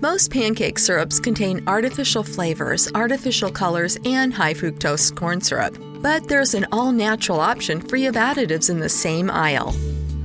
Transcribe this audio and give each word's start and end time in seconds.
Most 0.00 0.30
pancake 0.30 0.78
syrups 0.78 1.18
contain 1.18 1.60
artificial 1.66 2.22
flavors, 2.22 2.88
artificial 2.94 3.50
colors, 3.50 3.98
and 4.04 4.32
high 4.32 4.54
fructose 4.54 5.12
corn 5.12 5.40
syrup. 5.40 5.76
But 6.00 6.28
there's 6.28 6.54
an 6.54 6.68
all 6.70 6.92
natural 6.92 7.40
option 7.40 7.80
free 7.80 8.06
of 8.06 8.14
additives 8.14 8.70
in 8.70 8.78
the 8.78 8.88
same 8.88 9.28
aisle. 9.28 9.74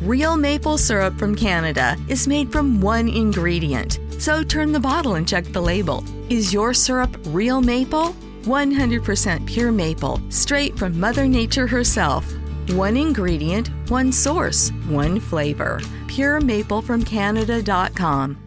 Real 0.01 0.37
maple 0.37 0.77
syrup 0.77 1.17
from 1.17 1.33
Canada 1.33 1.97
is 2.07 2.27
made 2.27 2.51
from 2.51 2.81
one 2.81 3.09
ingredient. 3.09 3.97
So 4.19 4.43
turn 4.43 4.73
the 4.73 4.79
bottle 4.79 5.15
and 5.15 5.27
check 5.27 5.45
the 5.45 5.61
label. 5.61 6.03
Is 6.29 6.53
your 6.53 6.75
syrup 6.75 7.17
real 7.29 7.59
maple? 7.59 8.13
100% 8.43 9.47
pure 9.47 9.71
maple, 9.71 10.21
straight 10.29 10.77
from 10.77 10.99
Mother 10.99 11.27
Nature 11.27 11.65
herself. 11.65 12.31
One 12.73 12.95
ingredient, 12.95 13.69
one 13.89 14.11
source, 14.11 14.69
one 14.87 15.19
flavor. 15.19 15.79
PureMapleFromCanada.com. 16.09 18.42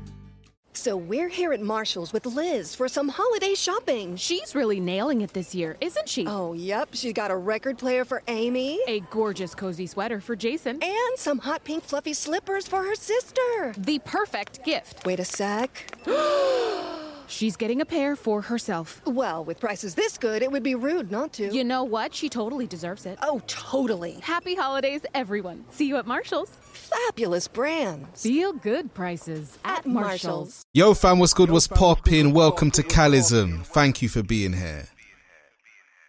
So 0.77 0.95
we're 0.95 1.29
here 1.29 1.55
at 1.55 1.63
Marshalls 1.63 2.13
with 2.13 2.27
Liz 2.27 2.75
for 2.75 2.87
some 2.87 3.09
holiday 3.09 3.55
shopping. 3.55 4.15
She's 4.17 4.55
really 4.55 4.79
nailing 4.79 5.23
it 5.23 5.33
this 5.33 5.55
year, 5.55 5.77
isn't 5.81 6.07
she? 6.07 6.27
Oh, 6.27 6.53
yep. 6.53 6.91
She's 6.93 7.15
got 7.15 7.31
a 7.31 7.37
record 7.37 7.79
player 7.79 8.05
for 8.05 8.23
Amy, 8.29 8.79
A 8.87 9.01
gorgeous 9.11 9.55
cozy 9.55 9.87
sweater 9.87 10.21
for 10.21 10.37
Jason. 10.37 10.79
and 10.83 11.17
some 11.17 11.39
hot 11.39 11.65
pink 11.65 11.83
fluffy 11.83 12.13
slippers 12.13 12.69
for 12.69 12.83
her 12.85 12.95
sister. 12.95 13.75
The 13.79 13.99
perfect 14.01 14.65
gift. 14.65 15.07
Wait 15.07 15.19
a 15.19 15.25
sec. 15.25 15.99
She's 17.29 17.57
getting 17.57 17.81
a 17.81 17.85
pair 17.85 18.15
for 18.17 18.41
herself. 18.43 19.03
Well, 19.05 19.45
with 19.45 19.59
prices 19.61 19.95
this 19.95 20.17
good, 20.17 20.43
it 20.43 20.53
would 20.53 20.63
be 20.63 20.75
rude 20.75 21.11
not 21.11 21.33
to. 21.35 21.53
You 21.53 21.65
know 21.65 21.83
what? 21.85 22.15
She 22.15 22.29
totally 22.29 22.67
deserves 22.67 23.05
it. 23.07 23.19
oh, 23.23 23.41
totally. 23.47 24.13
Happy 24.23 24.55
holidays, 24.55 25.03
everyone. 25.15 25.65
See 25.71 25.87
you 25.87 25.97
at 25.97 26.07
Marshalls. 26.07 26.51
Fabulous 26.73 27.49
brands. 27.49 28.23
Feel 28.23 28.53
good 28.53 28.95
prices 28.95 29.59
at, 29.65 29.79
At 29.79 29.87
Marshalls. 29.87 30.13
Marshalls. 30.15 30.67
Yo, 30.73 30.95
fam, 30.95 31.19
what's 31.19 31.35
good? 31.35 31.51
What's 31.51 31.67
poppin'? 31.67 32.33
Welcome 32.33 32.71
to 32.73 32.83
Calism. 32.83 33.63
Thank 33.65 34.03
you 34.03 34.09
for 34.09 34.23
being 34.23 34.53
here. 34.53 34.87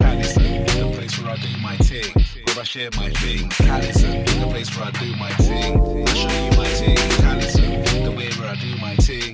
Callison, 0.01 0.65
the 0.67 0.95
place 0.95 1.19
where 1.19 1.31
I 1.31 1.35
do 1.37 1.57
my 1.61 1.75
thing, 1.77 2.13
where 2.45 2.59
I 2.59 2.63
share 2.63 2.89
my 2.95 3.09
thing. 3.11 3.49
Callison, 3.49 4.25
the 4.39 4.47
place 4.47 4.77
where 4.77 4.87
I 4.87 4.91
do 4.91 5.15
my 5.15 5.31
thing, 5.33 6.07
I 6.07 6.13
show 6.13 6.43
you 6.45 6.57
my 6.57 6.67
thing. 6.67 6.97
Callison, 6.97 8.03
the 8.05 8.11
way 8.11 8.29
where 8.39 8.49
I 8.49 8.55
do 8.55 8.75
my 8.77 8.95
thing, 8.97 9.33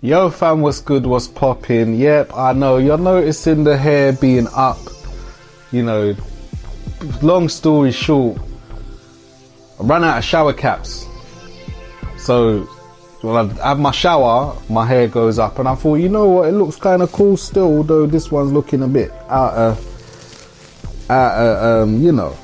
Yo, 0.00 0.30
fam, 0.30 0.62
what's 0.62 0.80
good? 0.80 1.04
What's 1.06 1.28
popping? 1.28 1.96
Yep, 1.96 2.34
I 2.34 2.52
know 2.54 2.78
you're 2.78 2.96
noticing 2.96 3.64
the 3.64 3.76
hair 3.76 4.12
being 4.12 4.46
up. 4.54 4.78
You 5.70 5.82
know, 5.82 6.16
long 7.20 7.48
story 7.48 7.92
short, 7.92 8.38
I 9.78 9.84
ran 9.84 10.02
out 10.04 10.18
of 10.18 10.24
shower 10.24 10.54
caps. 10.54 11.04
So 12.16 12.60
when 13.20 13.36
I 13.60 13.68
have 13.68 13.78
my 13.78 13.90
shower, 13.90 14.56
my 14.70 14.86
hair 14.86 15.08
goes 15.08 15.38
up, 15.38 15.58
and 15.58 15.68
I 15.68 15.74
thought, 15.74 15.96
you 15.96 16.08
know 16.08 16.28
what, 16.28 16.48
it 16.48 16.52
looks 16.52 16.76
kind 16.76 17.02
of 17.02 17.12
cool 17.12 17.36
still, 17.36 17.76
although 17.76 18.06
this 18.06 18.30
one's 18.30 18.52
looking 18.52 18.82
a 18.82 18.88
bit 18.88 19.10
out 19.28 19.52
of, 19.54 21.10
out 21.10 21.38
of, 21.38 21.82
um, 21.88 22.02
you 22.02 22.12
know, 22.12 22.34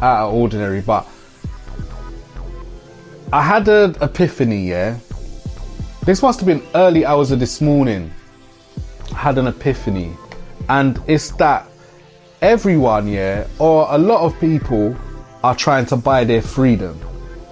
out 0.00 0.28
of 0.28 0.34
ordinary. 0.34 0.82
But 0.82 1.08
I 3.32 3.40
had 3.40 3.66
an 3.66 3.96
epiphany, 4.02 4.68
yeah. 4.68 4.98
This 6.04 6.20
must 6.20 6.38
have 6.40 6.46
been 6.46 6.62
early 6.74 7.06
hours 7.06 7.30
of 7.30 7.40
this 7.40 7.62
morning. 7.62 8.12
I 9.10 9.16
had 9.16 9.38
an 9.38 9.46
epiphany, 9.46 10.12
and 10.68 11.00
it's 11.06 11.30
that 11.36 11.66
everyone, 12.42 13.08
yeah, 13.08 13.46
or 13.58 13.86
a 13.88 13.96
lot 13.96 14.20
of 14.20 14.38
people 14.38 14.94
are 15.42 15.54
trying 15.54 15.86
to 15.86 15.96
buy 15.96 16.24
their 16.24 16.42
freedom 16.42 17.00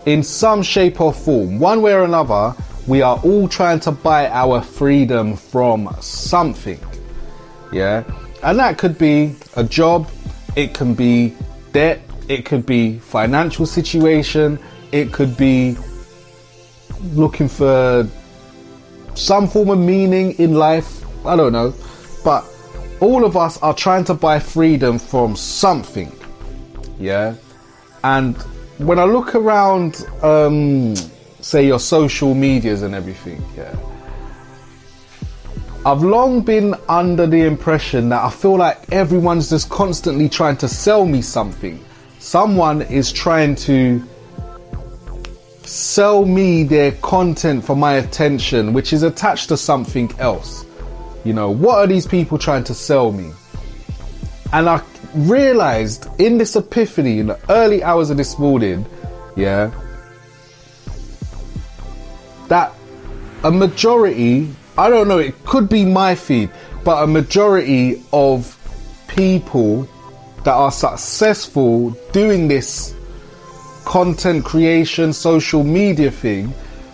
in 0.05 0.23
some 0.23 0.63
shape 0.63 1.01
or 1.01 1.15
form. 1.15 1.59
One 1.59 1.81
way 1.81 1.95
or 1.95 2.05
another, 2.05 2.55
we 2.87 3.01
are 3.01 3.19
all 3.25 3.49
trying 3.49 3.81
to 3.81 3.91
buy 3.91 4.29
our 4.29 4.61
freedom 4.61 5.35
from 5.35 5.89
something. 6.03 6.79
Yeah. 7.73 8.05
And 8.43 8.59
that 8.59 8.77
could 8.77 8.99
be 8.99 9.35
a 9.57 9.65
job, 9.65 10.11
it 10.57 10.75
can 10.75 10.93
be 10.93 11.35
debt, 11.73 12.03
it 12.29 12.45
could 12.45 12.67
be 12.67 12.99
financial 12.99 13.65
situation, 13.65 14.59
it 14.93 15.13
could 15.13 15.37
be 15.37 15.77
looking 17.13 17.49
for 17.49 18.07
some 19.15 19.49
form 19.49 19.71
of 19.71 19.79
meaning 19.79 20.33
in 20.39 20.55
life. 20.55 21.05
I 21.27 21.37
don't 21.37 21.53
know. 21.53 21.75
But 22.25 22.45
all 23.01 23.25
of 23.25 23.37
us 23.37 23.61
are 23.63 23.75
trying 23.75 24.05
to 24.05 24.15
buy 24.15 24.39
freedom 24.39 24.99
from 24.99 25.37
something. 25.37 26.13
Yeah. 26.99 27.35
And 28.05 28.37
when 28.79 28.99
I 28.99 29.05
look 29.05 29.35
around, 29.35 30.07
um, 30.23 30.95
say 31.41 31.67
your 31.67 31.81
social 31.81 32.35
medias 32.35 32.83
and 32.83 32.95
everything, 32.95 33.43
yeah, 33.57 33.75
I've 35.85 36.03
long 36.03 36.43
been 36.43 36.75
under 36.91 37.27
the 37.27 37.43
impression 37.43 38.11
that 38.11 38.23
I 38.23 38.29
feel 38.29 38.57
like 38.57 38.93
everyone's 38.93 39.49
just 39.49 39.71
constantly 39.71 40.29
trying 40.29 40.59
to 40.59 40.69
sell 40.69 41.07
me 41.07 41.23
something. 41.23 41.83
Someone 42.19 42.83
is 42.83 43.11
trying 43.11 43.55
to 43.57 44.03
sell 45.71 46.25
me 46.27 46.65
their 46.65 46.91
content 46.93 47.65
for 47.65 47.77
my 47.77 47.95
attention, 47.95 48.73
which 48.73 48.93
is 48.93 49.05
attached 49.05 49.49
to 49.49 49.57
something 49.57 50.11
else. 50.19 50.67
You 51.25 51.33
know, 51.33 51.51
what 51.51 51.79
are 51.79 51.87
these 51.87 52.07
people 52.07 52.39
trying 52.39 52.65
to 52.65 52.75
sell 52.75 53.13
me? 53.13 53.31
And 54.53 54.69
I 54.69 54.83
realized 55.15 56.09
in 56.19 56.39
this 56.39 56.57
epiphany 56.57 57.21
in 57.21 57.29
the 57.29 57.39
early 57.49 57.85
hours 57.85 58.11
of 58.11 58.17
this 58.17 58.37
morning, 58.37 58.85
yeah, 59.37 59.71
that 62.49 62.73
a 63.45 63.51
majority, 63.51 64.53
I 64.77 64.91
don't 64.91 65.07
know, 65.07 65.19
it 65.19 65.45
could 65.45 65.69
be 65.69 65.85
my 65.85 66.17
feed, 66.17 66.51
but 66.83 67.05
a 67.05 67.07
majority 67.07 68.03
of 68.13 68.57
people 69.07 69.89
that 70.43 70.55
are 70.55 70.73
successful 70.73 71.91
doing 72.13 72.49
this 72.49 72.95
content 73.85 74.45
creation, 74.45 75.13
social 75.13 75.65
media 75.65 76.11
thing, 76.11 76.53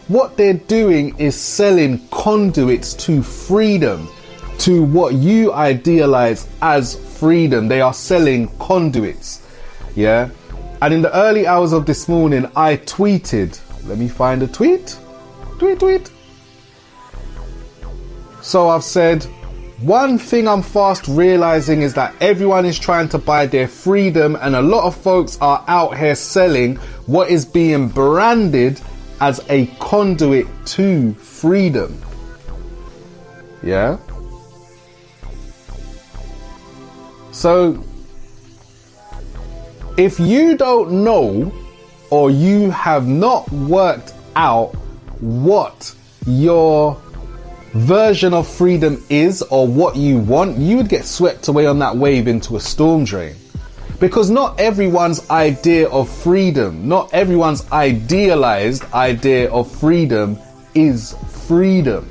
what 0.08 0.36
they're 0.36 0.54
doing 0.54 1.18
is 1.18 1.38
selling 1.38 2.06
conduits 2.08 2.94
to 2.94 3.22
freedom, 3.22 4.08
to 4.58 4.84
what 4.84 5.14
you 5.14 5.52
idealize 5.52 6.48
as 6.62 6.94
freedom. 7.18 7.68
They 7.68 7.80
are 7.80 7.94
selling 7.94 8.48
conduits. 8.58 9.46
Yeah. 9.94 10.30
And 10.80 10.94
in 10.94 11.02
the 11.02 11.14
early 11.14 11.46
hours 11.46 11.72
of 11.72 11.86
this 11.86 12.08
morning, 12.08 12.48
I 12.54 12.76
tweeted. 12.76 13.60
Let 13.88 13.98
me 13.98 14.08
find 14.08 14.42
a 14.42 14.46
tweet. 14.46 14.98
Tweet, 15.58 15.80
tweet. 15.80 16.10
So 18.42 18.68
I've 18.68 18.84
said, 18.84 19.26
one 19.80 20.18
thing 20.18 20.48
I'm 20.48 20.62
fast 20.62 21.06
realizing 21.06 21.82
is 21.82 21.92
that 21.94 22.14
everyone 22.20 22.64
is 22.64 22.78
trying 22.78 23.08
to 23.10 23.18
buy 23.18 23.46
their 23.46 23.68
freedom, 23.68 24.36
and 24.40 24.56
a 24.56 24.62
lot 24.62 24.84
of 24.84 24.96
folks 24.96 25.36
are 25.40 25.62
out 25.68 25.98
here 25.98 26.14
selling 26.14 26.76
what 27.06 27.30
is 27.30 27.44
being 27.44 27.88
branded 27.88 28.80
as 29.20 29.44
a 29.50 29.66
conduit 29.78 30.46
to 30.66 31.12
freedom. 31.14 32.00
Yeah? 33.62 33.98
So, 37.32 37.84
if 39.98 40.18
you 40.18 40.56
don't 40.56 41.04
know 41.04 41.52
or 42.10 42.30
you 42.30 42.70
have 42.70 43.06
not 43.06 43.50
worked 43.52 44.14
out 44.36 44.74
what 45.20 45.94
your 46.26 47.00
version 47.76 48.32
of 48.32 48.48
freedom 48.48 49.04
is 49.08 49.42
or 49.42 49.66
what 49.66 49.96
you 49.96 50.18
want, 50.18 50.56
you 50.56 50.76
would 50.78 50.88
get 50.88 51.04
swept 51.04 51.48
away 51.48 51.66
on 51.66 51.78
that 51.80 51.96
wave 51.96 52.26
into 52.26 52.56
a 52.56 52.60
storm 52.60 53.04
drain. 53.04 53.36
Because 54.00 54.30
not 54.30 54.58
everyone's 54.60 55.28
idea 55.30 55.88
of 55.88 56.08
freedom, 56.08 56.88
not 56.88 57.12
everyone's 57.14 57.70
idealized 57.72 58.84
idea 58.92 59.50
of 59.50 59.70
freedom 59.70 60.38
is 60.74 61.16
freedom. 61.46 62.10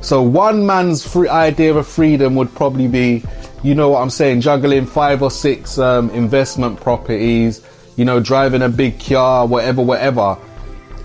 So 0.00 0.22
one 0.22 0.64
man's 0.64 1.06
free 1.06 1.28
idea 1.28 1.74
of 1.74 1.86
freedom 1.86 2.34
would 2.36 2.54
probably 2.54 2.88
be, 2.88 3.24
you 3.62 3.74
know 3.74 3.90
what 3.90 4.00
I'm 4.00 4.10
saying, 4.10 4.40
juggling 4.40 4.86
five 4.86 5.22
or 5.22 5.30
six 5.30 5.78
um, 5.78 6.08
investment 6.10 6.80
properties, 6.80 7.62
you 7.96 8.04
know, 8.04 8.20
driving 8.20 8.62
a 8.62 8.68
big 8.68 9.00
car, 9.00 9.46
whatever, 9.46 9.82
whatever, 9.82 10.38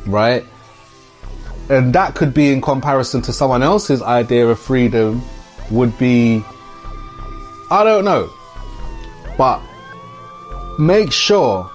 right? 0.06 0.46
And 1.70 1.94
that 1.94 2.16
could 2.16 2.34
be 2.34 2.52
in 2.52 2.62
comparison 2.62 3.22
to 3.24 3.34
someone 3.34 3.64
else's 3.64 4.02
idea 4.02 4.48
of 4.48 4.60
freedom 4.60 5.22
would 5.72 5.98
be, 5.98 6.44
I 7.72 7.84
don't 7.84 8.06
know, 8.06 8.30
but 9.38 9.62
make 10.78 11.12
sure 11.12 11.70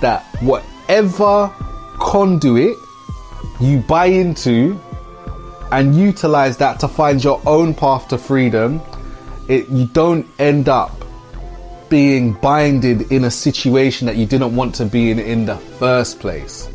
that 0.00 0.24
whatever 0.40 1.52
conduit 1.98 2.76
you 3.60 3.78
buy 3.78 4.06
into 4.06 4.78
and 5.72 5.94
utilize 5.94 6.56
that 6.58 6.80
to 6.80 6.88
find 6.88 7.22
your 7.22 7.40
own 7.46 7.74
path 7.74 8.08
to 8.08 8.18
freedom, 8.18 8.80
it, 9.48 9.68
you 9.68 9.86
don't 9.86 10.26
end 10.38 10.68
up 10.68 11.04
being 11.88 12.32
binded 12.32 13.12
in 13.12 13.24
a 13.24 13.30
situation 13.30 14.06
that 14.06 14.16
you 14.16 14.26
didn't 14.26 14.54
want 14.54 14.74
to 14.74 14.84
be 14.84 15.10
in 15.10 15.18
in 15.18 15.46
the 15.46 15.56
first 15.56 16.18
place. 16.18 16.68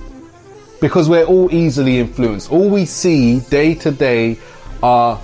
Because 0.82 1.08
we're 1.08 1.24
all 1.24 1.54
easily 1.54 2.00
influenced. 2.00 2.52
All 2.52 2.70
we 2.70 2.84
see 2.86 3.40
day 3.40 3.76
to 3.76 3.92
day 3.92 4.38
are 4.84 5.22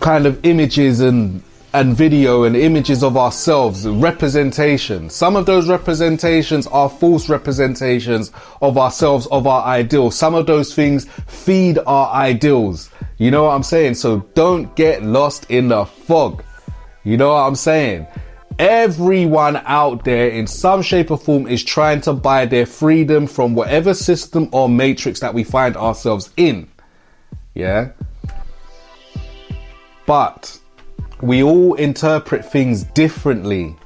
kind 0.00 0.26
of 0.26 0.44
images 0.44 1.00
and 1.00 1.42
and 1.76 1.94
video 1.94 2.44
and 2.44 2.56
images 2.56 3.02
of 3.02 3.18
ourselves, 3.18 3.86
representation. 3.86 5.10
Some 5.10 5.36
of 5.36 5.44
those 5.44 5.68
representations 5.68 6.66
are 6.68 6.88
false 6.88 7.28
representations 7.28 8.32
of 8.62 8.78
ourselves, 8.78 9.26
of 9.26 9.46
our 9.46 9.62
ideals. 9.62 10.16
Some 10.16 10.34
of 10.34 10.46
those 10.46 10.74
things 10.74 11.04
feed 11.26 11.78
our 11.86 12.10
ideals. 12.14 12.88
You 13.18 13.30
know 13.30 13.44
what 13.44 13.50
I'm 13.50 13.62
saying? 13.62 13.94
So 13.94 14.20
don't 14.32 14.74
get 14.74 15.02
lost 15.02 15.50
in 15.50 15.68
the 15.68 15.84
fog. 15.84 16.42
You 17.04 17.18
know 17.18 17.34
what 17.34 17.40
I'm 17.40 17.56
saying? 17.56 18.06
Everyone 18.58 19.56
out 19.66 20.04
there 20.04 20.28
in 20.28 20.46
some 20.46 20.80
shape 20.80 21.10
or 21.10 21.18
form 21.18 21.46
is 21.46 21.62
trying 21.62 22.00
to 22.02 22.14
buy 22.14 22.46
their 22.46 22.64
freedom 22.64 23.26
from 23.26 23.54
whatever 23.54 23.92
system 23.92 24.48
or 24.50 24.66
matrix 24.66 25.20
that 25.20 25.34
we 25.34 25.44
find 25.44 25.76
ourselves 25.76 26.30
in. 26.38 26.66
Yeah? 27.54 27.90
But 30.06 30.58
we 31.20 31.42
all 31.42 31.74
interpret 31.74 32.50
things 32.50 32.84
differently. 32.84 33.76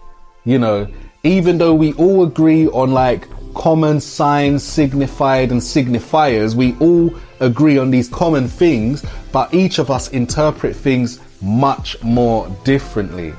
You 0.44 0.60
know, 0.60 0.86
even 1.24 1.58
though 1.58 1.74
we 1.74 1.92
all 1.94 2.22
agree 2.22 2.68
on 2.68 2.92
like 2.92 3.26
common 3.54 4.00
signs, 4.00 4.62
signified, 4.62 5.50
and 5.50 5.60
signifiers, 5.60 6.54
we 6.54 6.76
all 6.78 7.12
agree 7.40 7.76
on 7.76 7.90
these 7.90 8.08
common 8.08 8.46
things, 8.46 9.04
but 9.32 9.52
each 9.52 9.80
of 9.80 9.90
us 9.90 10.08
interpret 10.10 10.76
things 10.76 11.20
much 11.42 12.00
more 12.04 12.48
differently. 12.64 13.34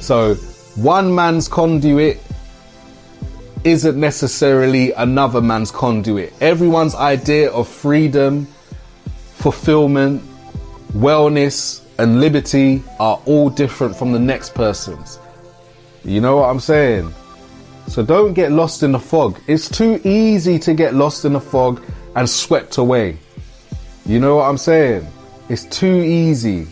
So, 0.00 0.36
one 0.76 1.14
man's 1.14 1.48
conduit 1.48 2.20
isn't 3.64 3.98
necessarily 3.98 4.92
another 4.92 5.40
man's 5.40 5.70
conduit. 5.70 6.32
Everyone's 6.40 6.94
idea 6.94 7.50
of 7.50 7.68
freedom, 7.68 8.46
fulfillment, 9.34 10.22
wellness, 10.92 11.82
and 11.98 12.20
liberty 12.20 12.82
are 13.00 13.20
all 13.24 13.48
different 13.50 13.96
from 13.96 14.12
the 14.12 14.18
next 14.18 14.54
person's. 14.54 15.18
You 16.04 16.20
know 16.20 16.36
what 16.36 16.50
I'm 16.50 16.60
saying? 16.60 17.12
So 17.86 18.04
don't 18.04 18.34
get 18.34 18.50
lost 18.52 18.82
in 18.82 18.92
the 18.92 18.98
fog. 18.98 19.40
It's 19.46 19.68
too 19.68 20.00
easy 20.04 20.58
to 20.58 20.74
get 20.74 20.94
lost 20.94 21.24
in 21.24 21.34
the 21.34 21.40
fog 21.40 21.82
and 22.16 22.28
swept 22.28 22.78
away. 22.78 23.18
You 24.06 24.20
know 24.20 24.36
what 24.36 24.48
I'm 24.48 24.58
saying? 24.58 25.06
It's 25.48 25.64
too 25.64 25.96
easy. 25.96 26.66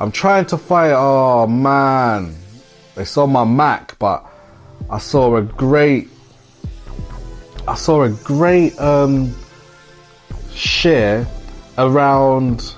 I'm 0.00 0.12
trying 0.12 0.46
to 0.46 0.58
fight. 0.58 0.92
oh 0.92 1.46
man, 1.46 2.34
it's 2.96 3.16
on 3.16 3.30
my 3.30 3.44
Mac, 3.44 3.98
but 3.98 4.24
I 4.90 4.98
saw 4.98 5.36
a 5.36 5.42
great, 5.42 6.08
I 7.66 7.74
saw 7.74 8.02
a 8.02 8.10
great 8.10 8.78
um, 8.80 9.34
share 10.52 11.26
around 11.78 12.74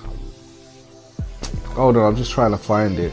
Hold 1.79 1.97
on, 1.97 2.07
I'm 2.07 2.17
just 2.17 2.33
trying 2.33 2.51
to 2.51 2.59
find 2.59 2.99
it. 2.99 3.13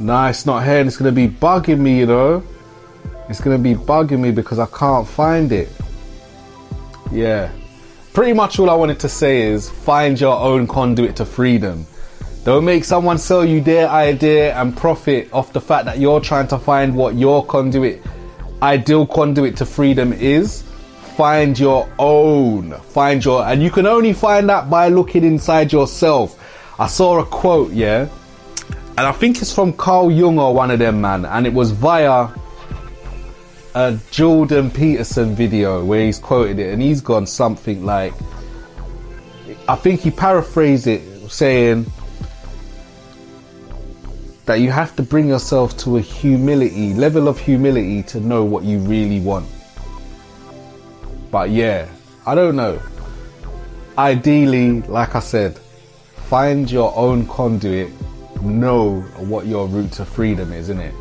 It's 0.00 0.46
not 0.46 0.64
here 0.64 0.78
and 0.78 0.88
it's 0.88 0.96
gonna 0.96 1.12
be 1.12 1.28
bugging 1.28 1.80
me, 1.80 1.98
you 1.98 2.06
know. 2.06 2.42
It's 3.28 3.42
gonna 3.42 3.58
be 3.58 3.74
bugging 3.74 4.20
me 4.20 4.30
because 4.30 4.58
I 4.58 4.64
can't 4.64 5.06
find 5.06 5.52
it. 5.52 5.68
Yeah. 7.12 7.50
Pretty 8.14 8.32
much 8.32 8.58
all 8.58 8.70
I 8.70 8.74
wanted 8.74 8.98
to 9.00 9.08
say 9.10 9.42
is 9.42 9.68
find 9.68 10.18
your 10.18 10.34
own 10.34 10.66
conduit 10.66 11.16
to 11.16 11.26
freedom. 11.26 11.86
Don't 12.44 12.64
make 12.64 12.84
someone 12.84 13.18
sell 13.18 13.44
you 13.44 13.60
their 13.60 13.88
idea 13.88 14.54
and 14.54 14.76
profit 14.76 15.28
off 15.32 15.52
the 15.52 15.60
fact 15.60 15.84
that 15.84 15.98
you're 15.98 16.20
trying 16.20 16.48
to 16.48 16.58
find 16.58 16.94
what 16.94 17.14
your 17.14 17.44
conduit, 17.44 18.02
ideal 18.62 19.06
conduit 19.06 19.56
to 19.58 19.66
freedom 19.66 20.12
is 20.12 20.64
find 21.18 21.58
your 21.58 21.92
own. 21.98 22.72
Find 22.80 23.24
your, 23.24 23.44
and 23.44 23.60
you 23.60 23.70
can 23.70 23.86
only 23.86 24.12
find 24.12 24.48
that 24.48 24.70
by 24.70 24.88
looking 24.88 25.24
inside 25.24 25.72
yourself. 25.72 26.40
I 26.78 26.86
saw 26.86 27.18
a 27.18 27.26
quote, 27.26 27.72
yeah, 27.72 28.08
and 28.96 29.00
I 29.00 29.10
think 29.10 29.42
it's 29.42 29.52
from 29.52 29.72
Carl 29.72 30.12
Jung 30.12 30.38
or 30.38 30.54
one 30.54 30.70
of 30.70 30.78
them, 30.78 31.00
man, 31.00 31.24
and 31.24 31.44
it 31.44 31.52
was 31.52 31.72
via 31.72 32.28
a 33.74 33.98
Jordan 34.12 34.70
Peterson 34.70 35.34
video 35.34 35.84
where 35.84 36.04
he's 36.04 36.20
quoted 36.20 36.60
it, 36.60 36.72
and 36.72 36.80
he's 36.80 37.00
gone 37.00 37.26
something 37.26 37.84
like, 37.84 38.14
I 39.68 39.74
think 39.74 40.00
he 40.00 40.12
paraphrased 40.12 40.86
it 40.86 41.02
saying 41.30 41.86
that 44.48 44.60
you 44.60 44.70
have 44.70 44.96
to 44.96 45.02
bring 45.02 45.28
yourself 45.28 45.76
to 45.76 45.98
a 45.98 46.00
humility, 46.00 46.94
level 46.94 47.28
of 47.28 47.38
humility 47.38 48.02
to 48.02 48.18
know 48.18 48.42
what 48.42 48.64
you 48.64 48.78
really 48.78 49.20
want. 49.20 49.46
But 51.30 51.50
yeah, 51.50 51.86
I 52.26 52.34
don't 52.34 52.56
know. 52.56 52.80
Ideally, 53.98 54.80
like 54.82 55.14
I 55.14 55.20
said, 55.20 55.58
find 56.28 56.70
your 56.70 56.96
own 56.96 57.26
conduit, 57.26 57.90
know 58.40 59.02
what 59.18 59.46
your 59.46 59.66
route 59.66 59.92
to 59.92 60.06
freedom 60.06 60.54
is, 60.54 60.70
isn't 60.70 60.80
it? 60.80 60.94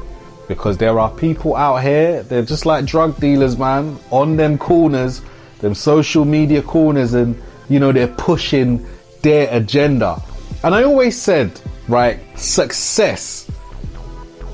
Because 0.50 0.78
there 0.78 1.00
are 1.00 1.10
people 1.10 1.56
out 1.56 1.78
here, 1.78 2.24
they're 2.24 2.44
just 2.44 2.66
like 2.66 2.84
drug 2.84 3.18
dealers, 3.18 3.58
man, 3.58 3.98
on 4.12 4.36
them 4.36 4.58
corners, 4.58 5.22
them 5.60 5.74
social 5.74 6.26
media 6.26 6.62
corners, 6.62 7.14
and 7.14 7.42
you 7.70 7.80
know, 7.80 7.94
they're 7.94 8.10
pushing 8.10 8.86
their 9.22 9.48
agenda. 9.56 10.22
And 10.66 10.76
I 10.76 10.84
always 10.84 11.18
said, 11.18 11.62
right, 11.88 12.20
success, 12.38 13.50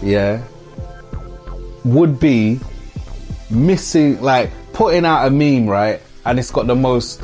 yeah, 0.02 0.44
would 1.84 2.20
be 2.20 2.60
missing, 3.50 4.22
like, 4.22 4.52
putting 4.74 5.06
out 5.06 5.28
a 5.28 5.30
meme, 5.30 5.68
right? 5.68 6.02
And 6.26 6.40
it's 6.40 6.52
got 6.52 6.68
the 6.68 6.76
most 6.76 7.24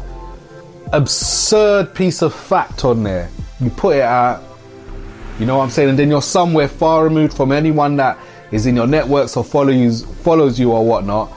absurd 0.91 1.93
piece 1.93 2.21
of 2.21 2.33
fact 2.33 2.83
on 2.83 3.03
there. 3.03 3.29
You 3.59 3.69
put 3.69 3.97
it 3.97 4.01
out, 4.01 4.43
you 5.39 5.45
know 5.45 5.57
what 5.57 5.65
I'm 5.65 5.69
saying? 5.69 5.89
And 5.89 5.99
then 5.99 6.09
you're 6.09 6.21
somewhere 6.21 6.67
far 6.67 7.03
removed 7.03 7.35
from 7.35 7.51
anyone 7.51 7.97
that 7.97 8.17
is 8.51 8.65
in 8.65 8.75
your 8.75 8.87
networks 8.87 9.37
or 9.37 9.43
follows 9.43 10.03
follows 10.23 10.59
you 10.59 10.71
or 10.71 10.85
whatnot, 10.85 11.31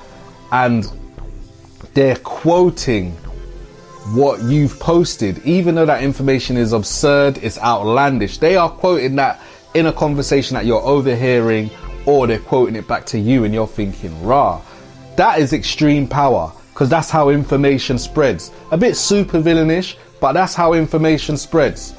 and 0.50 0.90
they're 1.94 2.16
quoting 2.16 3.16
what 4.10 4.43
you've 4.43 4.78
posted, 4.81 5.38
even 5.44 5.75
though 5.75 5.87
that 5.87 6.02
information 6.02 6.56
is 6.56 6.72
absurd, 6.72 7.38
it's 7.38 7.58
outlandish. 7.58 8.38
They 8.38 8.56
are 8.56 8.69
quoting 8.69 9.16
that 9.16 9.40
in 9.75 9.87
a 9.87 9.93
conversation 9.93 10.54
that 10.54 10.66
you're 10.66 10.82
overhearing, 10.82 11.70
or 12.04 12.26
they're 12.26 12.38
quoting 12.40 12.76
it 12.76 12.88
back 12.88 13.06
to 13.06 13.19
you, 13.19 13.44
and 13.44 13.54
you're 13.54 13.66
thinking, 13.66 14.24
"Rah." 14.24 14.60
That 15.17 15.38
is 15.38 15.53
extreme 15.53 16.08
power 16.08 16.53
because 16.72 16.88
that's 16.88 17.10
how 17.10 17.29
information 17.29 17.98
spreads. 17.98 18.50
A 18.70 18.77
bit 18.77 18.96
super 18.96 19.41
villainish, 19.41 19.94
but 20.20 20.32
that's 20.32 20.55
how 20.55 20.72
information 20.72 21.36
spreads. 21.36 21.94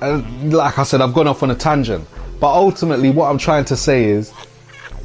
And 0.00 0.52
like 0.52 0.78
I 0.78 0.82
said, 0.82 1.00
I've 1.00 1.14
gone 1.14 1.26
off 1.26 1.42
on 1.42 1.50
a 1.50 1.54
tangent. 1.54 2.06
But 2.40 2.54
ultimately, 2.54 3.10
what 3.10 3.30
I'm 3.30 3.38
trying 3.38 3.64
to 3.66 3.76
say 3.76 4.04
is 4.04 4.32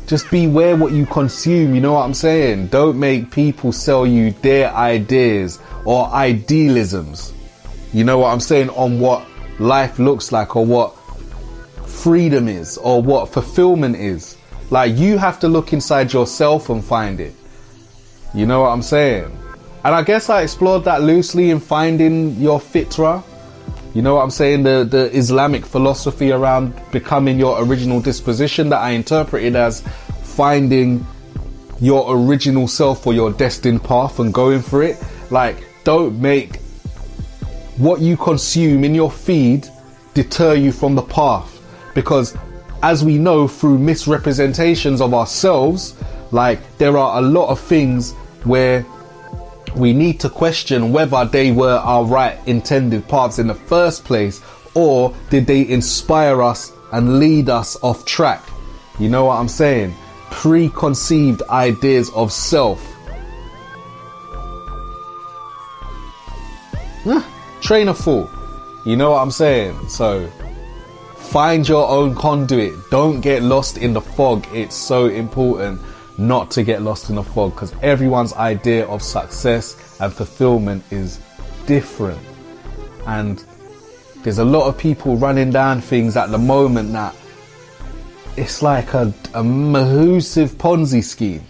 just 0.08 0.30
beware 0.30 0.76
what 0.76 0.92
you 0.92 1.06
consume. 1.06 1.74
You 1.76 1.82
know 1.82 1.94
what 1.94 2.04
I'm 2.04 2.14
saying? 2.14 2.68
Don't 2.68 3.00
make 3.00 3.32
people 3.32 3.72
sell 3.72 4.06
you 4.06 4.32
their 4.42 4.74
ideas 4.74 5.60
or 5.86 6.08
idealisms. 6.08 7.34
You 7.94 8.04
know 8.04 8.20
what 8.20 8.34
I'm 8.34 8.40
saying? 8.40 8.70
On 8.72 9.00
what 9.00 9.26
life 9.60 10.00
looks 10.00 10.32
like 10.32 10.56
or 10.56 10.66
what 10.66 10.96
freedom 11.88 12.48
is 12.48 12.78
or 12.78 13.02
what 13.02 13.30
fulfillment 13.30 13.96
is. 13.96 14.38
Like 14.70 14.96
you 14.98 15.18
have 15.18 15.40
to 15.42 15.48
look 15.48 15.74
inside 15.74 16.14
yourself 16.14 16.70
and 16.70 16.84
find 16.84 17.20
it. 17.20 17.36
You 18.34 18.46
know 18.46 18.62
what 18.62 18.70
I'm 18.70 18.82
saying? 18.82 19.38
And 19.84 19.96
I 19.96 20.04
guess 20.04 20.30
I 20.30 20.44
explored 20.44 20.86
that 20.86 21.02
loosely 21.02 21.50
in 21.50 21.60
finding 21.60 22.36
your 22.40 22.60
fitra. 22.60 23.24
You 23.94 24.02
know 24.02 24.16
what 24.16 24.22
I'm 24.22 24.32
saying? 24.32 24.64
The 24.64 24.86
the 24.90 25.16
Islamic 25.16 25.66
philosophy 25.66 26.32
around 26.32 26.74
becoming 26.92 27.38
your 27.38 27.62
original 27.64 28.00
disposition 28.00 28.70
that 28.70 28.80
I 28.80 28.92
interpreted 28.92 29.56
as 29.56 29.82
finding 30.24 31.06
your 31.82 32.16
original 32.16 32.68
self 32.68 33.06
or 33.06 33.14
your 33.14 33.32
destined 33.32 33.84
path 33.84 34.20
and 34.20 34.34
going 34.34 34.62
for 34.62 34.84
it. 34.84 34.98
Like, 35.30 35.58
don't 35.84 36.22
make 36.22 36.58
what 37.78 38.00
you 38.00 38.16
consume 38.16 38.84
in 38.84 38.94
your 38.94 39.12
feed 39.12 39.68
deter 40.14 40.54
you 40.54 40.72
from 40.72 40.94
the 40.94 41.02
path 41.02 41.62
because 41.94 42.36
as 42.84 43.04
we 43.04 43.18
know 43.18 43.48
through 43.48 43.78
misrepresentations 43.78 45.02
of 45.02 45.14
ourselves, 45.14 45.96
like 46.32 46.60
there 46.78 46.98
are 46.98 47.20
a 47.20 47.22
lot 47.22 47.50
of 47.50 47.60
things 47.60 48.14
where 48.44 48.86
we 49.76 49.94
need 49.94 50.20
to 50.20 50.30
question 50.30 50.92
whether 50.92 51.26
they 51.26 51.52
were 51.52 51.78
our 51.78 52.04
right 52.04 52.38
intended 52.48 53.08
paths 53.08 53.40
in 53.40 53.48
the 53.48 53.56
first 53.56 54.04
place 54.06 54.42
or 54.74 55.14
did 55.30 55.48
they 55.48 55.68
inspire 55.68 56.42
us 56.42 56.74
and 56.92 57.20
lead 57.20 57.50
us 57.50 57.78
off 57.82 58.06
track. 58.06 58.44
You 59.00 59.10
know 59.10 59.26
what 59.26 59.38
I'm 59.38 59.48
saying? 59.48 59.96
Preconceived 60.30 61.42
ideas 61.50 62.10
of 62.12 62.32
self. 62.32 62.86
Train 67.62 67.88
of 67.88 67.98
thought. 67.98 68.30
You 68.86 68.96
know 68.96 69.12
what 69.12 69.22
I'm 69.22 69.32
saying? 69.32 69.88
So 69.88 70.28
find 71.16 71.68
your 71.68 71.88
own 71.88 72.16
conduit. 72.16 72.74
Don't 72.90 73.22
get 73.22 73.44
lost 73.44 73.78
in 73.78 73.94
the 73.94 74.02
fog. 74.02 74.46
It's 74.52 74.76
so 74.76 75.08
important 75.08 75.80
not 76.22 76.52
to 76.52 76.64
get 76.64 76.82
lost 76.82 77.10
in 77.10 77.16
the 77.16 77.24
fog 77.24 77.54
because 77.54 77.74
everyone's 77.82 78.34
idea 78.34 78.86
of 78.86 79.02
success 79.02 79.98
and 80.00 80.14
fulfillment 80.14 80.84
is 80.92 81.20
different. 81.66 82.20
And 83.08 83.44
there's 84.24 84.38
a 84.38 84.46
lot 84.46 84.68
of 84.68 84.78
people 84.78 85.16
running 85.18 85.52
down 85.52 85.82
things 85.82 86.16
at 86.16 86.30
the 86.30 86.38
moment 86.38 86.94
that 86.94 87.16
it's 88.38 88.62
like 88.62 88.94
a, 88.94 89.14
a 89.34 89.44
Ponzi 89.44 91.04
scheme. 91.04 91.44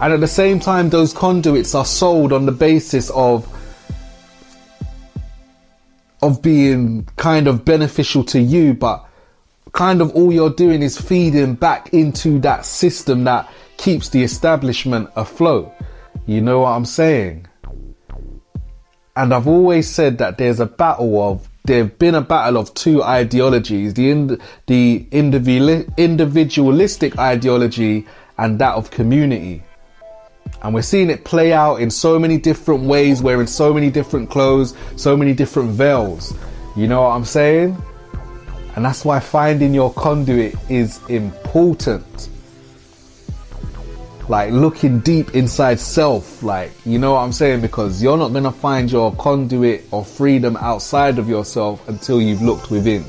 And 0.00 0.12
at 0.12 0.20
the 0.20 0.28
same 0.28 0.60
time, 0.60 0.90
those 0.90 1.12
conduits 1.12 1.74
are 1.74 1.84
sold 1.84 2.32
on 2.32 2.46
the 2.46 2.52
basis 2.52 3.10
of 3.10 3.52
of 6.22 6.40
being 6.42 7.06
kind 7.16 7.46
of 7.46 7.64
beneficial 7.64 8.24
to 8.24 8.40
you, 8.40 8.74
but 8.74 9.06
kind 9.72 10.00
of 10.00 10.10
all 10.12 10.32
you're 10.32 10.50
doing 10.50 10.82
is 10.82 10.98
feeding 10.98 11.54
back 11.54 11.92
into 11.92 12.38
that 12.40 12.64
system 12.64 13.24
that 13.24 13.50
keeps 13.76 14.08
the 14.08 14.22
establishment 14.22 15.10
afloat. 15.16 15.72
You 16.26 16.40
know 16.40 16.60
what 16.60 16.70
I'm 16.70 16.84
saying? 16.84 17.46
And 19.14 19.32
I've 19.32 19.46
always 19.46 19.88
said 19.88 20.18
that 20.18 20.38
there's 20.38 20.60
a 20.60 20.66
battle 20.66 21.22
of 21.22 21.48
there's 21.66 21.90
been 21.90 22.14
a 22.14 22.20
battle 22.20 22.58
of 22.58 22.72
two 22.74 23.02
ideologies 23.02 23.94
the 23.94 24.10
ind- 24.10 24.40
the 24.66 25.06
individualistic 25.10 27.18
ideology 27.18 28.06
and 28.38 28.60
that 28.60 28.74
of 28.74 28.90
community 28.90 29.62
and 30.62 30.74
we're 30.74 30.82
seeing 30.82 31.10
it 31.10 31.24
play 31.24 31.52
out 31.52 31.80
in 31.80 31.90
so 31.90 32.16
many 32.18 32.38
different 32.38 32.84
ways 32.84 33.20
wearing 33.20 33.48
so 33.48 33.74
many 33.74 33.90
different 33.90 34.30
clothes 34.30 34.74
so 34.94 35.16
many 35.16 35.34
different 35.34 35.70
veils 35.70 36.32
you 36.76 36.86
know 36.86 37.02
what 37.02 37.10
i'm 37.10 37.24
saying 37.24 37.76
and 38.76 38.84
that's 38.84 39.04
why 39.04 39.18
finding 39.18 39.74
your 39.74 39.92
conduit 39.94 40.54
is 40.70 41.00
important 41.08 42.28
like 44.28 44.50
looking 44.50 44.98
deep 45.00 45.34
inside 45.34 45.78
self 45.78 46.42
like 46.42 46.72
you 46.84 46.98
know 46.98 47.12
what 47.12 47.20
i'm 47.20 47.32
saying? 47.32 47.60
Because 47.60 48.02
you're 48.02 48.16
not 48.16 48.32
to 48.32 48.50
find 48.50 48.90
your 48.90 49.14
conduit 49.16 49.84
or 49.92 50.04
freedom 50.04 50.56
outside 50.56 51.18
of 51.18 51.28
yourself 51.28 51.88
until 51.88 52.20
you've 52.20 52.42
looked 52.42 52.70
within. 52.70 53.04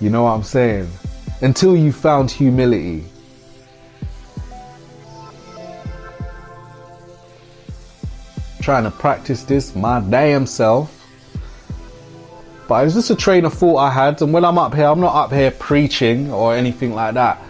You 0.00 0.10
know 0.10 0.24
what 0.24 0.30
i'm 0.30 0.42
saying? 0.42 0.90
Until 1.40 1.76
you 1.76 1.92
found 1.92 2.30
humility. 2.30 3.04
Trying 8.60 8.84
to 8.84 8.90
practice 8.90 9.42
this 9.44 9.76
my 9.76 10.00
damn 10.00 10.46
self. 10.46 10.90
But 12.66 12.80
it 12.80 12.84
was 12.84 12.94
just 12.94 13.10
a 13.10 13.16
train 13.16 13.44
of 13.44 13.52
thought 13.52 13.76
I 13.76 13.90
had, 13.90 14.22
and 14.22 14.32
when 14.32 14.42
I'm 14.42 14.56
up 14.56 14.74
here, 14.74 14.86
I'm 14.86 15.00
not 15.00 15.14
up 15.14 15.32
here 15.32 15.50
preaching 15.50 16.32
or 16.32 16.54
anything 16.56 16.94
like 16.94 17.12
that. 17.12 17.42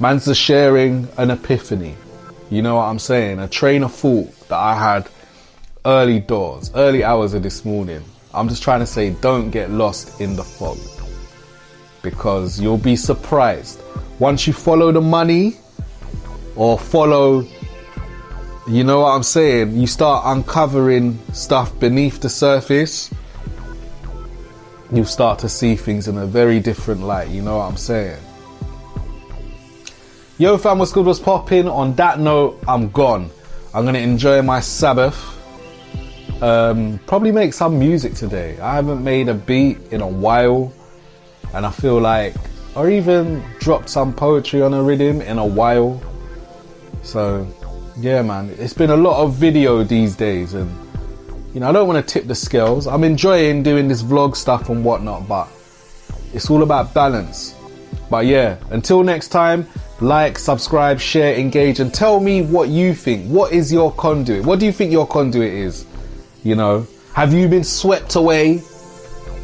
Man's 0.00 0.24
just 0.24 0.40
sharing 0.40 1.06
an 1.18 1.30
epiphany. 1.30 1.96
You 2.54 2.62
know 2.62 2.76
what 2.76 2.84
I'm 2.84 3.00
saying? 3.00 3.40
A 3.40 3.48
train 3.48 3.82
of 3.82 3.92
thought 3.92 4.32
that 4.48 4.58
I 4.58 4.76
had 4.76 5.08
early 5.84 6.20
doors, 6.20 6.70
early 6.76 7.02
hours 7.02 7.34
of 7.34 7.42
this 7.42 7.64
morning. 7.64 8.00
I'm 8.32 8.48
just 8.48 8.62
trying 8.62 8.78
to 8.78 8.86
say 8.86 9.10
don't 9.10 9.50
get 9.50 9.72
lost 9.72 10.20
in 10.20 10.36
the 10.36 10.44
fog. 10.44 10.78
Because 12.00 12.60
you'll 12.60 12.78
be 12.78 12.94
surprised. 12.94 13.82
Once 14.20 14.46
you 14.46 14.52
follow 14.52 14.92
the 14.92 15.00
money 15.00 15.56
or 16.54 16.78
follow, 16.78 17.44
you 18.68 18.84
know 18.84 19.00
what 19.00 19.16
I'm 19.16 19.24
saying? 19.24 19.76
You 19.76 19.88
start 19.88 20.22
uncovering 20.24 21.18
stuff 21.32 21.76
beneath 21.80 22.20
the 22.20 22.28
surface. 22.28 23.12
You'll 24.92 25.06
start 25.06 25.40
to 25.40 25.48
see 25.48 25.74
things 25.74 26.06
in 26.06 26.18
a 26.18 26.26
very 26.26 26.60
different 26.60 27.00
light. 27.00 27.30
You 27.30 27.42
know 27.42 27.56
what 27.56 27.64
I'm 27.64 27.76
saying? 27.76 28.20
Yo 30.36 30.58
fam, 30.58 30.80
what's 30.80 30.90
good? 30.90 31.06
What's 31.06 31.20
popping? 31.20 31.68
On 31.68 31.94
that 31.94 32.18
note, 32.18 32.58
I'm 32.66 32.90
gone. 32.90 33.30
I'm 33.72 33.84
gonna 33.84 34.00
enjoy 34.00 34.42
my 34.42 34.58
Sabbath. 34.58 35.16
Um, 36.42 36.98
probably 37.06 37.30
make 37.30 37.54
some 37.54 37.78
music 37.78 38.14
today. 38.14 38.58
I 38.58 38.74
haven't 38.74 39.04
made 39.04 39.28
a 39.28 39.34
beat 39.34 39.78
in 39.92 40.00
a 40.00 40.08
while, 40.08 40.72
and 41.52 41.64
I 41.64 41.70
feel 41.70 42.00
like, 42.00 42.34
or 42.74 42.90
even 42.90 43.44
dropped 43.60 43.88
some 43.88 44.12
poetry 44.12 44.60
on 44.60 44.74
a 44.74 44.82
rhythm 44.82 45.20
in 45.20 45.38
a 45.38 45.46
while. 45.46 46.02
So, 47.04 47.46
yeah, 47.96 48.20
man, 48.22 48.52
it's 48.58 48.74
been 48.74 48.90
a 48.90 48.96
lot 48.96 49.22
of 49.22 49.34
video 49.34 49.84
these 49.84 50.16
days, 50.16 50.54
and 50.54 50.68
you 51.54 51.60
know, 51.60 51.68
I 51.68 51.72
don't 51.72 51.86
want 51.86 52.04
to 52.04 52.12
tip 52.12 52.26
the 52.26 52.34
scales. 52.34 52.88
I'm 52.88 53.04
enjoying 53.04 53.62
doing 53.62 53.86
this 53.86 54.02
vlog 54.02 54.34
stuff 54.34 54.68
and 54.68 54.84
whatnot, 54.84 55.28
but 55.28 55.48
it's 56.32 56.50
all 56.50 56.64
about 56.64 56.92
balance. 56.92 57.54
But 58.14 58.26
yeah, 58.26 58.58
until 58.70 59.02
next 59.02 59.30
time, 59.30 59.66
like, 60.00 60.38
subscribe, 60.38 61.00
share, 61.00 61.34
engage, 61.34 61.80
and 61.80 61.92
tell 61.92 62.20
me 62.20 62.42
what 62.42 62.68
you 62.68 62.94
think. 62.94 63.26
What 63.26 63.52
is 63.52 63.72
your 63.72 63.90
conduit? 63.90 64.44
What 64.46 64.60
do 64.60 64.66
you 64.66 64.70
think 64.70 64.92
your 64.92 65.04
conduit 65.04 65.52
is? 65.52 65.84
You 66.44 66.54
know, 66.54 66.86
have 67.14 67.32
you 67.32 67.48
been 67.48 67.64
swept 67.64 68.14
away, 68.14 68.58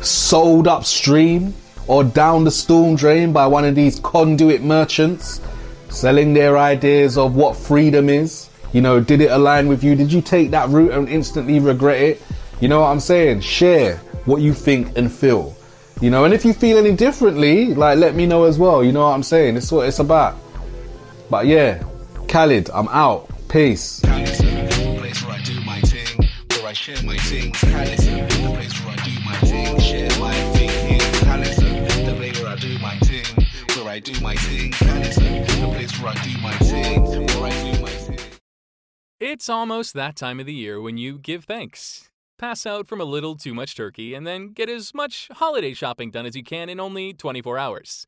sold 0.03 0.69
upstream, 0.69 1.53
or 1.89 2.05
down 2.05 2.45
the 2.45 2.53
storm 2.53 2.95
drain 2.95 3.33
by 3.33 3.45
one 3.49 3.65
of 3.65 3.75
these 3.75 3.99
conduit 3.99 4.63
merchants 4.63 5.41
selling 5.89 6.33
their 6.33 6.57
ideas 6.57 7.19
of 7.19 7.35
what 7.35 7.57
freedom 7.57 8.09
is? 8.09 8.51
You 8.73 8.83
know, 8.83 9.01
did 9.01 9.21
it 9.21 9.33
align 9.33 9.67
with 9.67 9.83
you? 9.83 9.97
Did 9.97 10.13
you 10.13 10.23
take 10.23 10.53
that 10.53 10.69
route 10.69 10.93
and 10.93 11.09
instantly 11.09 11.59
regret 11.59 12.01
it? 12.01 12.23
You 12.61 12.69
know 12.69 12.83
what 12.83 12.91
I'm 12.91 13.01
saying? 13.01 13.41
Share 13.41 13.97
what 14.27 14.41
you 14.41 14.55
think 14.55 14.97
and 14.97 15.11
feel. 15.11 15.57
You 16.01 16.09
know, 16.09 16.25
and 16.25 16.33
if 16.33 16.47
you 16.47 16.55
feel 16.55 16.79
any 16.79 16.97
differently, 16.97 17.75
like 17.75 17.99
let 17.99 18.15
me 18.15 18.25
know 18.25 18.45
as 18.45 18.59
well. 18.59 18.83
You 18.83 18.91
know 18.91 19.03
what 19.03 19.15
I'm 19.15 19.23
saying? 19.23 19.59
It's 19.59 19.71
what 19.71 19.87
it's 19.87 19.99
about. 19.99 20.35
But 21.29 21.47
yeah, 21.47 21.83
Khalid, 22.27 22.71
I'm 22.73 22.89
out. 22.89 23.29
Peace. 23.51 24.01
It's 39.21 39.49
almost 39.51 39.95
that 39.95 40.17
time 40.17 40.41
of 40.41 40.47
the 40.47 40.55
year 40.55 40.81
when 40.81 40.97
you 40.97 41.19
give 41.19 41.45
thanks. 41.45 42.10
Pass 42.41 42.65
out 42.65 42.89
from 42.89 43.03
a 43.03 43.05
little 43.05 43.37
too 43.37 43.53
much 43.53 43.77
turkey 43.77 44.15
and 44.15 44.27
then 44.27 44.55
get 44.55 44.71
as 44.71 44.95
much 44.95 45.29
holiday 45.31 45.75
shopping 45.75 46.11
done 46.11 46.25
as 46.25 46.35
you 46.35 46.43
can 46.43 46.71
in 46.71 46.81
only 46.81 47.13
24 47.13 47.59
hours. 47.59 48.07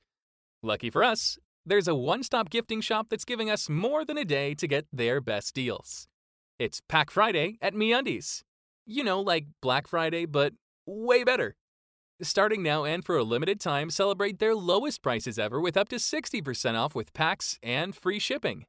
Lucky 0.63 0.89
for 0.89 1.05
us, 1.05 1.37
there's 1.67 1.87
a 1.87 1.95
one 1.95 2.23
stop 2.23 2.49
gifting 2.49 2.81
shop 2.81 3.09
that's 3.11 3.27
giving 3.27 3.51
us 3.51 3.69
more 3.69 4.07
than 4.07 4.17
a 4.17 4.25
day 4.25 4.55
to 4.55 4.67
get 4.67 4.87
their 4.91 5.21
best 5.21 5.55
deals. 5.55 6.09
It's 6.59 6.81
Pack 6.81 7.11
Friday 7.11 7.59
at 7.61 7.75
MeUndies. 7.75 8.41
You 8.87 9.05
know, 9.05 9.21
like 9.21 9.49
Black 9.61 9.87
Friday, 9.87 10.25
but 10.25 10.55
way 10.87 11.25
better. 11.25 11.55
Starting 12.23 12.63
now 12.63 12.85
and 12.85 13.05
for 13.05 13.19
a 13.19 13.25
limited 13.25 13.61
time, 13.61 13.91
celebrate 13.91 14.39
their 14.39 14.55
lowest 14.55 15.03
prices 15.03 15.39
ever 15.39 15.61
with 15.61 15.77
up 15.77 15.91
to 15.91 15.97
60% 15.97 16.75
off 16.75 16.95
with 16.95 17.13
packs 17.13 17.59
and 17.63 17.95
free 17.95 18.19
shipping. 18.19 18.65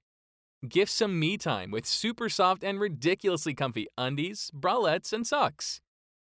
Gift 0.70 0.94
some 0.94 1.20
me 1.20 1.38
time 1.38 1.72
with 1.72 1.86
super 1.86 2.30
soft 2.30 2.64
and 2.64 2.80
ridiculously 2.80 3.54
comfy 3.54 3.88
undies, 3.98 4.50
bralettes, 4.58 5.12
and 5.12 5.28
socks. 5.28 5.82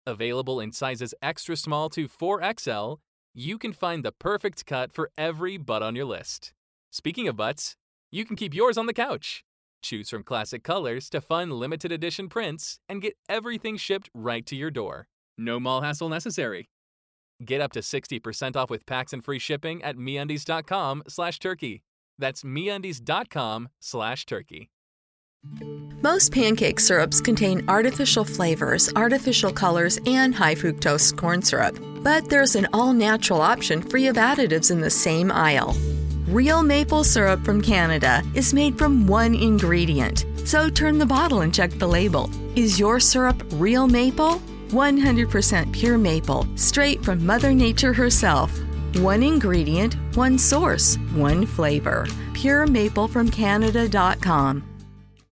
Available 0.04 0.58
in 0.58 0.72
sizes 0.72 1.14
extra 1.22 1.56
small 1.56 1.88
to 1.90 2.08
4XL, 2.08 2.98
you 3.34 3.56
can 3.56 3.72
find 3.72 4.04
the 4.04 4.10
perfect 4.10 4.66
cut 4.66 4.92
for 4.92 5.10
every 5.16 5.58
butt 5.58 5.80
on 5.80 5.94
your 5.94 6.06
list. 6.06 6.52
Speaking 6.90 7.28
of 7.28 7.36
butts, 7.36 7.76
you 8.10 8.24
can 8.24 8.34
keep 8.34 8.52
yours 8.52 8.76
on 8.76 8.86
the 8.86 8.92
couch. 8.92 9.44
Choose 9.80 10.10
from 10.10 10.24
classic 10.24 10.64
colors 10.64 11.08
to 11.10 11.20
fun 11.20 11.50
limited 11.50 11.92
edition 11.92 12.28
prints 12.28 12.80
and 12.88 13.00
get 13.00 13.16
everything 13.28 13.76
shipped 13.76 14.10
right 14.12 14.44
to 14.46 14.56
your 14.56 14.72
door. 14.72 15.06
No 15.38 15.60
mall 15.60 15.82
hassle 15.82 16.08
necessary. 16.08 16.68
Get 17.44 17.60
up 17.60 17.70
to 17.72 17.80
60% 17.80 18.56
off 18.56 18.70
with 18.70 18.86
packs 18.86 19.12
and 19.12 19.24
free 19.24 19.38
shipping 19.38 19.84
at 19.84 19.96
meundies.com 19.96 21.04
slash 21.06 21.38
turkey. 21.38 21.84
That's 22.18 22.42
meundies.com 22.42 23.68
slash 23.80 24.26
turkey. 24.26 24.70
Most 26.02 26.32
pancake 26.32 26.78
syrups 26.78 27.20
contain 27.20 27.68
artificial 27.68 28.24
flavors, 28.24 28.92
artificial 28.94 29.52
colors, 29.52 29.98
and 30.06 30.34
high 30.34 30.54
fructose 30.54 31.16
corn 31.16 31.42
syrup. 31.42 31.78
But 32.02 32.28
there's 32.28 32.54
an 32.54 32.68
all 32.72 32.92
natural 32.92 33.40
option 33.40 33.82
free 33.82 34.06
of 34.06 34.16
additives 34.16 34.70
in 34.70 34.80
the 34.80 34.90
same 34.90 35.32
aisle. 35.32 35.76
Real 36.28 36.62
maple 36.62 37.04
syrup 37.04 37.44
from 37.44 37.60
Canada 37.62 38.22
is 38.34 38.52
made 38.52 38.76
from 38.76 39.06
one 39.06 39.34
ingredient. 39.34 40.26
So 40.44 40.68
turn 40.68 40.98
the 40.98 41.06
bottle 41.06 41.40
and 41.40 41.54
check 41.54 41.70
the 41.72 41.88
label. 41.88 42.30
Is 42.54 42.78
your 42.78 43.00
syrup 43.00 43.42
real 43.54 43.88
maple? 43.88 44.40
100% 44.68 45.72
pure 45.72 45.98
maple, 45.98 46.46
straight 46.56 47.04
from 47.04 47.24
Mother 47.24 47.54
Nature 47.54 47.92
herself. 47.92 48.52
One 48.98 49.22
ingredient, 49.22 49.94
one 50.14 50.38
source, 50.38 50.96
one 51.14 51.44
flavor. 51.44 52.06
PureMapleFromCanada.com. 52.32 54.75